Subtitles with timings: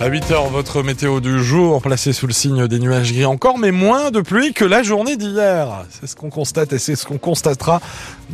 [0.00, 3.72] À 8h, votre météo du jour, placée sous le signe des nuages gris encore, mais
[3.72, 5.84] moins de pluie que la journée d'hier.
[5.90, 7.80] C'est ce qu'on constate et c'est ce qu'on constatera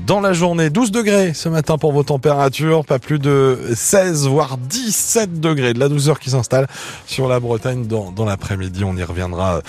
[0.06, 0.68] dans la journée.
[0.68, 5.72] 12 degrés ce matin pour vos températures, pas plus de 16 voire 17 degrés.
[5.72, 6.66] De la douceur qui s'installe
[7.06, 8.84] sur la Bretagne dans, l'après-midi.
[8.84, 9.62] On y reviendra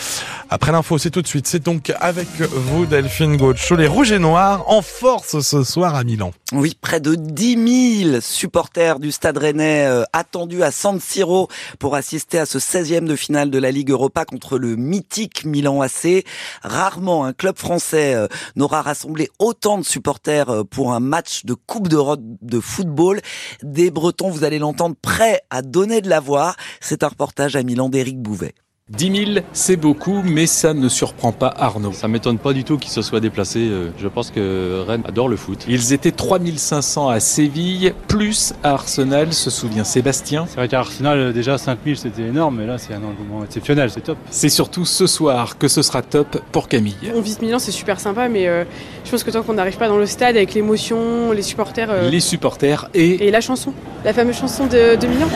[0.50, 0.98] après l'info.
[0.98, 1.48] C'est tout de suite.
[1.48, 3.78] C'est donc avec vous Delphine Gaucho.
[3.78, 6.34] Les Rouges et Noirs en force ce soir à Milan.
[6.52, 11.48] Oui, près de 10 000 supporters du Stade Rennais euh, attendus à San Siro
[11.94, 16.26] assister à ce 16e de finale de la Ligue Europa contre le mythique Milan AC.
[16.64, 21.54] Rarement un club français euh, n'aura rassemblé autant de supporters euh, pour un match de
[21.54, 23.22] Coupe d'Europe de football.
[23.62, 26.56] Des Bretons, vous allez l'entendre, prêts à donner de la voix.
[26.82, 28.56] C'est un reportage à Milan d'Éric Bouvet.
[28.92, 31.92] 10 000, c'est beaucoup, mais ça ne surprend pas Arnaud.
[31.92, 33.68] Ça m'étonne pas du tout qu'ils se soient déplacés.
[33.68, 35.66] Euh, je pense que Rennes adore le foot.
[35.68, 40.46] Ils étaient 3500 à Séville, plus à Arsenal, se souvient Sébastien.
[40.48, 44.02] C'est vrai qu'à Arsenal, déjà 5000 c'était énorme, mais là c'est un engouement exceptionnel, c'est
[44.02, 44.20] top.
[44.30, 47.12] C'est surtout ce soir que ce sera top pour Camille.
[47.16, 48.66] On visite Milan, c'est super sympa, mais euh,
[49.04, 51.90] je pense que tant qu'on n'arrive pas dans le stade avec l'émotion, les supporters.
[51.90, 53.26] Euh, Les supporters et...
[53.26, 55.28] Et la chanson, la fameuse chanson de, de Milan.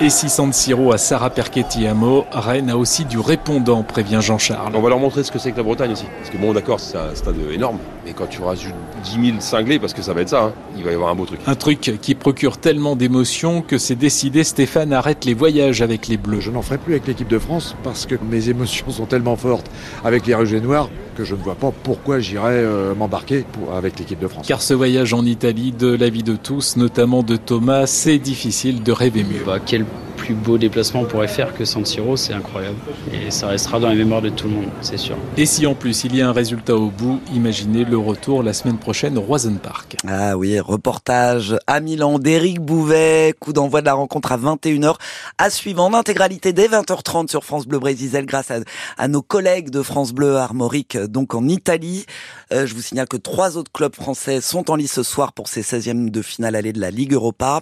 [0.00, 4.18] Et si San Siro à Sarah Perchetti à Meaux, Rennes a aussi du répondant, prévient
[4.20, 4.72] Jean-Charles.
[4.74, 6.06] On va leur montrer ce que c'est que la Bretagne aussi.
[6.18, 7.78] Parce que bon, d'accord, c'est un stade énorme.
[8.04, 8.64] Mais quand tu auras 10
[9.12, 11.26] 000 cinglés, parce que ça va être ça, hein, il va y avoir un beau
[11.26, 11.38] truc.
[11.46, 16.16] Un truc qui procure tellement d'émotions que c'est décidé, Stéphane arrête les voyages avec les
[16.16, 16.40] Bleus.
[16.40, 19.70] Je n'en ferai plus avec l'équipe de France parce que mes émotions sont tellement fortes
[20.04, 23.98] avec les Rouges et Noirs que je ne vois pas pourquoi j'irais euh, m'embarquer avec
[23.98, 24.46] l'équipe de France.
[24.46, 28.92] Car ce voyage en Italie, de l'avis de tous, notamment de Thomas, c'est difficile de
[28.92, 29.42] rêver mieux.
[29.46, 29.84] Bah, quel
[30.16, 32.76] plus beau déplacement on pourrait faire que San Siro, c'est incroyable.
[33.12, 35.16] Et ça restera dans les mémoires de tout le monde, c'est sûr.
[35.36, 38.52] Et si en plus il y a un résultat au bout, imaginez le retour la
[38.52, 39.96] semaine prochaine au Roisen Park.
[40.06, 44.96] Ah oui, reportage à Milan d'Éric Bouvet, coup d'envoi de la rencontre à 21h,
[45.38, 48.58] à suivre en intégralité dès 20h30 sur France Bleu Brésil grâce à,
[48.96, 52.06] à, nos collègues de France Bleu Armorique, donc en Italie.
[52.52, 55.48] Euh, je vous signale que trois autres clubs français sont en lice ce soir pour
[55.48, 57.60] ces 16e de finale allée de la Ligue Europa.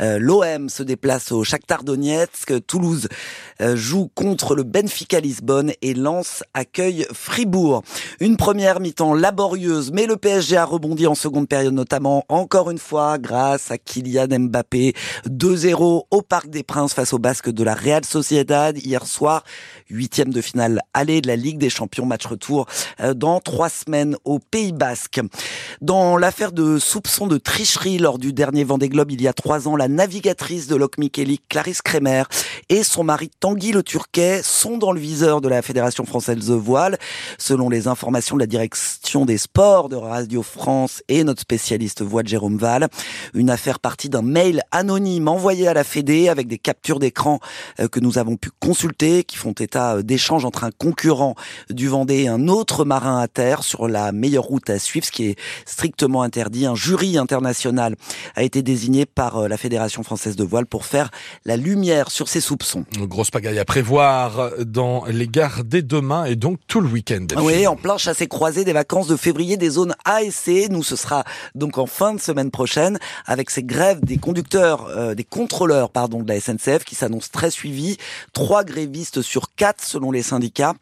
[0.00, 3.08] Euh, L'OM se déplace au Shakhtar Donetsk, Toulouse
[3.62, 7.82] euh, joue contre le Benfica Lisbonne et Lens accueille Fribourg.
[8.20, 12.78] Une première mi-temps laborieuse, mais le PSG a rebondi en seconde période notamment encore une
[12.78, 14.92] fois grâce à Kylian Mbappé.
[15.30, 19.44] 2-0 au Parc des Princes face au Basque de la Real Sociedad hier soir.
[19.88, 22.66] Huitième de finale allée de la Ligue des Champions, match retour
[23.16, 25.22] dans trois semaines au Pays Basque.
[25.80, 29.68] Dans l'affaire de soupçons de tricherie lors du dernier Vendée Globe il y a trois
[29.68, 32.24] ans, la navigatrice de Lok Micheli, Clarisse Kremer,
[32.68, 36.54] et son mari Tanguy le Turquet sont dans le viseur de la Fédération française de
[36.54, 36.98] voile.
[37.38, 42.28] Selon les informations de la direction des sports de Radio France et notre spécialiste voile
[42.28, 42.88] Jérôme Val,
[43.34, 47.40] une affaire partie d'un mail anonyme envoyé à la Fédé avec des captures d'écran
[47.90, 51.34] que nous avons pu consulter, qui font état d'échanges entre un concurrent
[51.70, 55.12] du Vendée et un autre marin à terre sur la meilleure route à suivre, ce
[55.12, 56.66] qui est strictement interdit.
[56.66, 57.96] Un jury international
[58.36, 61.10] a été désigné par la Fédération française de voile pour faire
[61.44, 62.84] la lumière sur ces soupçons.
[62.98, 67.26] Grosse pagaille à prévoir dans les gares dès demain et donc tout le week-end.
[67.36, 70.68] Oui, en plein chassé-croisé des vacances de février des zones A et C.
[70.70, 71.24] Nous, ce sera
[71.54, 76.22] donc en fin de semaine prochaine avec ces grèves des conducteurs, euh, des contrôleurs, pardon,
[76.22, 77.98] de la SNCF qui s'annoncent très suivies.
[78.32, 80.74] Trois grévistes sur quatre selon les syndicats.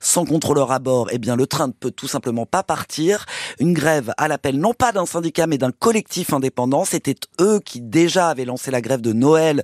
[0.00, 3.26] Sans contrôleur à bord, eh bien, le train ne peut tout simplement pas partir.
[3.60, 6.84] Une grève à l'appel non pas d'un syndicat mais d'un collectif indépendant.
[6.84, 9.62] C'était eux qui déjà avaient lancé la grève de Noël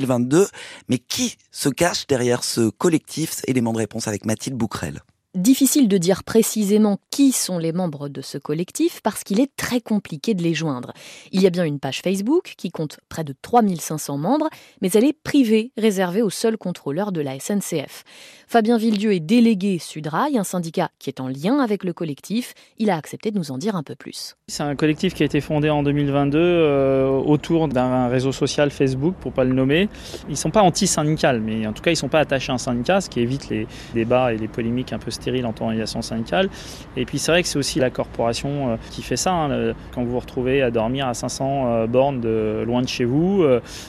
[0.00, 0.46] 2022.
[0.88, 3.42] Mais qui se cache derrière ce collectif?
[3.46, 5.00] Élément de réponse avec Mathilde Bouquerel.
[5.36, 9.80] Difficile de dire précisément qui sont les membres de ce collectif parce qu'il est très
[9.80, 10.92] compliqué de les joindre.
[11.30, 14.48] Il y a bien une page Facebook qui compte près de 3500 membres,
[14.82, 18.02] mais elle est privée, réservée aux seuls contrôleurs de la SNCF.
[18.52, 22.52] Fabien Villedieu est délégué Sudrail, un syndicat qui est en lien avec le collectif.
[22.78, 24.34] Il a accepté de nous en dire un peu plus.
[24.48, 29.14] C'est un collectif qui a été fondé en 2022 euh, autour d'un réseau social Facebook,
[29.20, 29.88] pour pas le nommer.
[30.28, 33.00] Ils sont pas anti-syndicales, mais en tout cas ils sont pas attachés à un syndicat,
[33.00, 36.50] ce qui évite les débats et les polémiques un peu stérile en organisation syndicale.
[36.96, 39.32] Et puis c'est vrai que c'est aussi la corporation qui fait ça.
[39.32, 43.44] Hein, quand vous vous retrouvez à dormir à 500 bornes de loin de chez vous,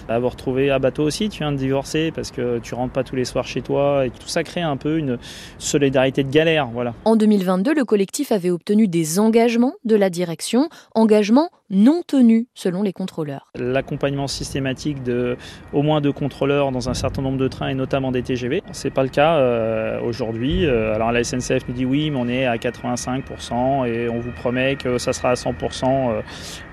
[0.08, 3.04] à vous retrouver à bateau aussi, tu viens de divorcer parce que tu rentres pas
[3.04, 4.06] tous les soirs chez toi.
[4.06, 5.18] Et tout ça un peu une
[5.58, 6.68] solidarité de galère.
[7.06, 12.84] En 2022, le collectif avait obtenu des engagements de la direction, engagements non tenus selon
[12.84, 13.50] les contrôleurs.
[13.56, 15.38] L'accompagnement systématique de
[15.74, 18.90] au moins deux contrôleurs dans un certain nombre de trains et notamment des TGV, c'est
[18.90, 20.66] pas le cas euh, aujourd'hui.
[20.66, 24.32] Euh, alors la SNCF nous dit oui, mais on est à 85% et on vous
[24.32, 26.22] promet que ça sera à 100%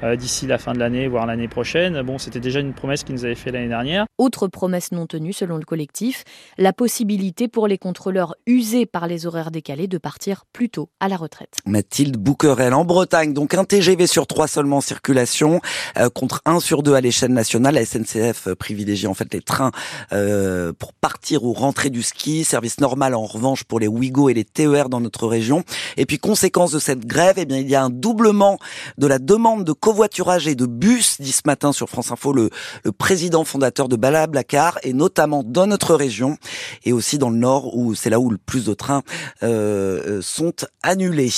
[0.02, 2.02] euh, d'ici la fin de l'année, voire l'année prochaine.
[2.02, 4.04] Bon, c'était déjà une promesse qu'ils nous avaient fait l'année dernière.
[4.18, 6.24] Autre promesse non tenue selon le collectif,
[6.58, 11.08] la possibilité pour les contrôleurs usés par les horaires décalés de partir plus tôt à
[11.08, 11.54] la retraite.
[11.66, 15.60] Mathilde Bouquerel en Bretagne, donc un TGV sur trois seulement en circulation
[15.96, 17.74] euh, contre un sur deux à l'échelle nationale.
[17.74, 19.70] La SNCF privilégie en fait les trains
[20.12, 22.44] euh, pour partir ou rentrer du ski.
[22.44, 25.64] Service normal en revanche pour les Ouigo et les TER dans notre région.
[25.96, 28.58] Et puis conséquence de cette grève, eh bien il y a un doublement
[28.96, 32.50] de la demande de covoiturage et de bus, dit ce matin sur France Info le,
[32.84, 36.38] le président fondateur de Balablacar et notamment dans notre région
[36.84, 39.02] et aussi dans le nord où c'est là où le plus de trains
[39.42, 41.32] euh, sont annulés.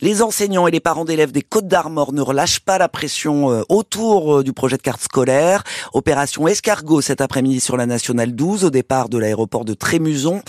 [0.00, 3.62] Les enseignants et les parents d'élèves des Côtes d'Armor ne relâchent pas la pression euh,
[3.68, 5.64] autour euh, du projet de carte scolaire.
[5.92, 10.42] Opération escargot cet après-midi sur la nationale 12 au départ de l'aéroport de Trémuson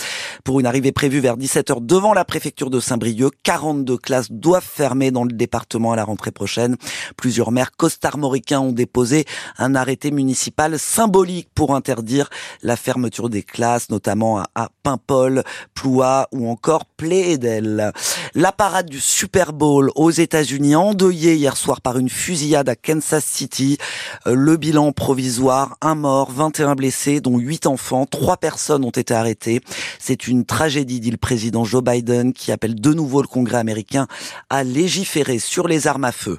[0.43, 3.31] pour une arrivée prévue vers 17h devant la préfecture de Saint-Brieuc.
[3.43, 6.75] 42 classes doivent fermer dans le département à la rentrée prochaine.
[7.17, 9.25] Plusieurs maires costarmoricains ont déposé
[9.57, 12.29] un arrêté municipal symbolique pour interdire
[12.63, 15.43] la fermeture des classes, notamment à Paimpol,
[15.73, 17.91] Ploua ou encore Plaidel.
[18.35, 23.25] La parade du Super Bowl aux États-Unis endeuillée hier soir par une fusillade à Kansas
[23.25, 23.79] City.
[24.27, 28.05] Euh, le bilan provisoire, un mort, 21 blessés, dont 8 enfants.
[28.05, 29.61] Trois personnes ont été arrêtées.
[29.97, 34.05] C'est une tragédie, dit le président Joe Biden, qui appelle de nouveau le Congrès américain
[34.51, 36.37] à légiférer sur les armes à feu.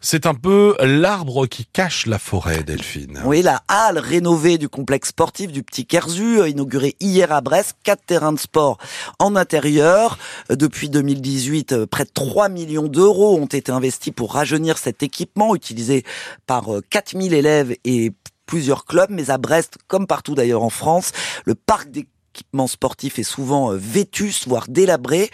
[0.00, 3.20] C'est un peu l'arbre qui cache la forêt, Delphine.
[3.24, 8.04] Oui, la halle rénovée du complexe sportif du Petit Kerzu, inaugurée hier à Brest, quatre
[8.04, 8.78] terrains de sport
[9.18, 10.18] en intérieur.
[10.48, 15.54] Depuis 2018, euh, près de 3 millions d'euros ont été investis pour rajeunir cet équipement
[15.54, 16.04] utilisé
[16.46, 18.12] par 4000 euh, élèves et
[18.46, 21.12] plusieurs clubs, mais à Brest, comme partout d'ailleurs en France,
[21.44, 25.30] le parc des L'équipement sportif est souvent euh, vétus, voire délabré,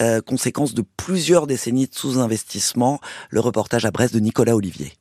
[0.00, 3.00] euh, conséquence de plusieurs décennies de sous-investissement.
[3.30, 4.92] Le reportage à Brest de Nicolas Olivier.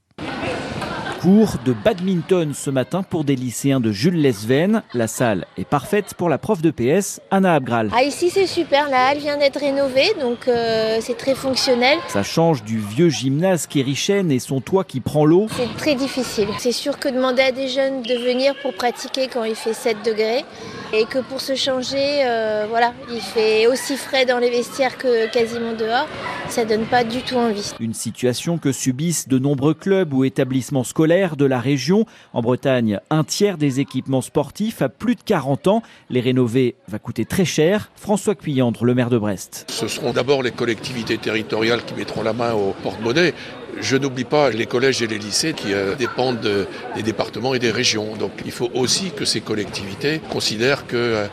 [1.21, 4.81] Cours de badminton ce matin pour des lycéens de Jules Lesven.
[4.93, 7.91] La salle est parfaite pour la prof de PS, Anna Abgral.
[7.93, 11.97] Ah, ici c'est super, la halle vient d'être rénovée, donc euh, c'est très fonctionnel.
[12.07, 15.47] Ça change du vieux gymnase qui richaine et son toit qui prend l'eau.
[15.55, 16.49] C'est très difficile.
[16.59, 19.97] C'est sûr que demander à des jeunes de venir pour pratiquer quand il fait 7
[20.05, 20.45] degrés,
[20.93, 25.31] et que pour se changer, euh, voilà, il fait aussi frais dans les vestiaires que
[25.31, 26.07] quasiment dehors.
[26.49, 27.73] Ça donne pas du tout envie.
[27.79, 32.05] Une situation que subissent de nombreux clubs ou établissements scolaires de la région.
[32.33, 35.83] En Bretagne, un tiers des équipements sportifs a plus de 40 ans.
[36.09, 37.91] Les rénover va coûter très cher.
[37.95, 39.65] François Cuyandre, le maire de Brest.
[39.69, 43.33] Ce seront d'abord les collectivités territoriales qui mettront la main au porte-monnaie.
[43.81, 47.71] Je n'oublie pas les collèges et les lycées qui euh, dépendent des départements et des
[47.71, 48.15] régions.
[48.15, 51.27] Donc il faut aussi que ces collectivités considèrent que euh,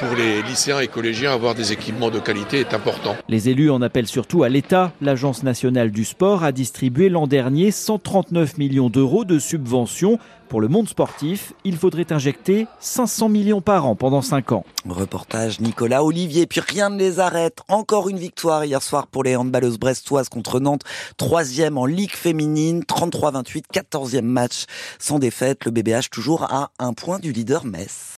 [0.00, 3.16] pour les lycéens et collégiens, avoir des équipements de qualité est important.
[3.28, 4.92] Les élus en appellent surtout à l'État.
[5.02, 10.18] L'Agence nationale du sport a distribué l'an dernier 139 millions d'euros de subventions.
[10.48, 14.64] Pour le monde sportif, il faudrait injecter 500 millions par an pendant 5 ans.
[14.88, 17.58] Reportage Nicolas Olivier, puis rien ne les arrête.
[17.68, 20.82] Encore une victoire hier soir pour les handballeuses brestoises contre Nantes.
[21.18, 24.64] Troisième en Ligue féminine, 33-28, 14e match
[24.98, 25.66] sans défaite.
[25.66, 28.08] Le BBH toujours à un point du leader Metz.